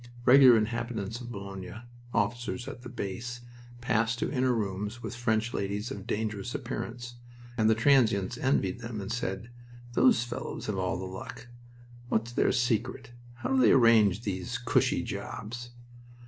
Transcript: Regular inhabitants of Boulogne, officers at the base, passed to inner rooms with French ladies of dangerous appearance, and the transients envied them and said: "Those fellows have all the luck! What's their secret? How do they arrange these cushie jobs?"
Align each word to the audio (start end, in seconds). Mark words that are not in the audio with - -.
Regular 0.25 0.57
inhabitants 0.57 1.21
of 1.21 1.29
Boulogne, 1.29 1.83
officers 2.11 2.67
at 2.67 2.81
the 2.81 2.89
base, 2.89 3.41
passed 3.81 4.17
to 4.17 4.31
inner 4.31 4.51
rooms 4.51 5.03
with 5.03 5.13
French 5.13 5.53
ladies 5.53 5.91
of 5.91 6.07
dangerous 6.07 6.55
appearance, 6.55 7.17
and 7.55 7.69
the 7.69 7.75
transients 7.75 8.35
envied 8.39 8.79
them 8.79 8.99
and 8.99 9.11
said: 9.11 9.51
"Those 9.93 10.23
fellows 10.23 10.65
have 10.65 10.79
all 10.79 10.97
the 10.97 11.05
luck! 11.05 11.49
What's 12.09 12.31
their 12.31 12.51
secret? 12.51 13.11
How 13.35 13.51
do 13.51 13.59
they 13.61 13.73
arrange 13.73 14.21
these 14.23 14.57
cushie 14.57 15.03
jobs?" 15.03 15.69